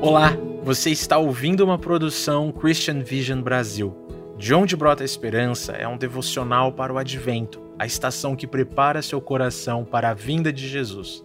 [0.00, 0.30] Olá,
[0.62, 3.96] você está ouvindo uma produção Christian Vision Brasil.
[4.38, 9.02] De onde brota a esperança é um devocional para o advento, a estação que prepara
[9.02, 11.24] seu coração para a vinda de Jesus.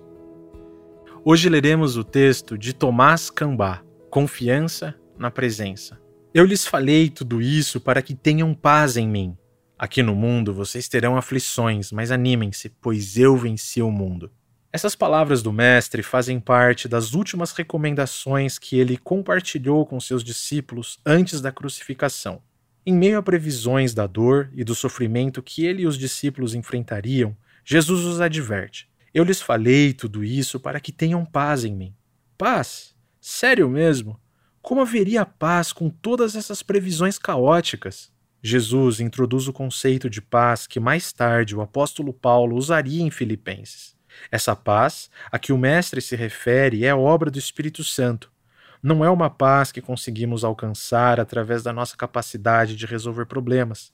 [1.23, 6.01] Hoje leremos o texto de Tomás Cambá, Confiança na Presença.
[6.33, 9.37] Eu lhes falei tudo isso para que tenham paz em mim.
[9.77, 14.31] Aqui no mundo vocês terão aflições, mas animem-se, pois eu venci o mundo.
[14.75, 20.99] Essas palavras do Mestre fazem parte das últimas recomendações que ele compartilhou com seus discípulos
[21.05, 22.41] antes da crucificação.
[22.83, 27.37] Em meio a previsões da dor e do sofrimento que ele e os discípulos enfrentariam,
[27.63, 31.93] Jesus os adverte: Eu lhes falei tudo isso para que tenham paz em mim.
[32.35, 32.95] Paz?
[33.21, 34.19] Sério mesmo?
[34.59, 38.11] Como haveria paz com todas essas previsões caóticas?
[38.41, 43.93] Jesus introduz o conceito de paz que mais tarde o apóstolo Paulo usaria em Filipenses.
[44.31, 48.31] Essa paz a que o Mestre se refere é obra do Espírito Santo.
[48.81, 53.93] Não é uma paz que conseguimos alcançar através da nossa capacidade de resolver problemas.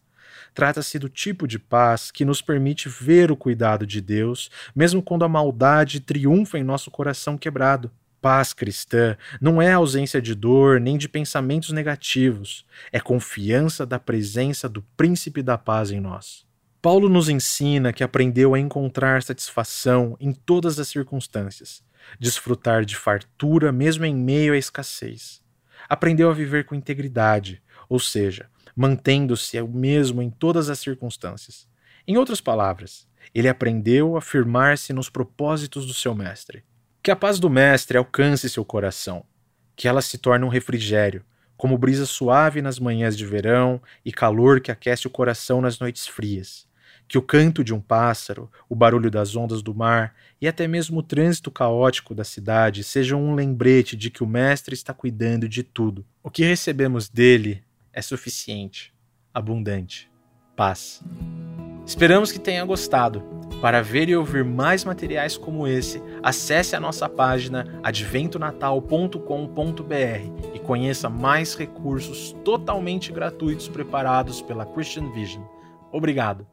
[0.53, 5.23] Trata-se do tipo de paz que nos permite ver o cuidado de Deus, mesmo quando
[5.23, 7.91] a maldade triunfa em nosso coração quebrado.
[8.21, 14.67] Paz cristã não é ausência de dor nem de pensamentos negativos, é confiança da presença
[14.67, 16.48] do Príncipe da Paz em nós.
[16.81, 21.83] Paulo nos ensina que aprendeu a encontrar satisfação em todas as circunstâncias,
[22.17, 25.43] desfrutar de fartura mesmo em meio à escassez.
[25.89, 31.67] Aprendeu a viver com integridade, ou seja, mantendo-se o mesmo em todas as circunstâncias.
[32.07, 36.63] Em outras palavras, ele aprendeu a firmar-se nos propósitos do seu mestre.
[37.03, 39.25] Que a paz do mestre alcance seu coração,
[39.75, 41.25] que ela se torne um refrigério,
[41.57, 46.07] como brisa suave nas manhãs de verão e calor que aquece o coração nas noites
[46.07, 46.68] frias
[47.09, 50.99] que o canto de um pássaro, o barulho das ondas do mar e até mesmo
[50.99, 55.63] o trânsito caótico da cidade sejam um lembrete de que o Mestre está cuidando de
[55.63, 56.05] tudo.
[56.21, 58.93] O que recebemos dele é suficiente,
[59.33, 60.07] abundante.
[60.55, 61.01] Paz.
[61.83, 63.23] Esperamos que tenha gostado.
[63.59, 71.09] Para ver e ouvir mais materiais como esse, acesse a nossa página adventonatal.com.br e conheça
[71.09, 75.43] mais recursos totalmente gratuitos preparados pela Christian Vision.
[75.91, 76.45] Obrigado.